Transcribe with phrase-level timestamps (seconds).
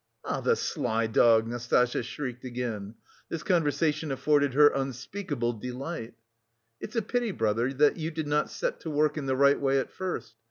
[0.25, 2.95] "Ah, the sly dog!" Nastasya shrieked again.
[3.29, 6.15] This conversation afforded her unspeakable delight.
[6.79, 9.77] "It's a pity, brother, that you did not set to work in the right way
[9.77, 10.33] at first.